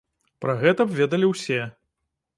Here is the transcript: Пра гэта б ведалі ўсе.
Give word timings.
Пра 0.45 0.55
гэта 0.63 0.87
б 0.87 0.97
ведалі 1.01 1.31
ўсе. 1.35 1.61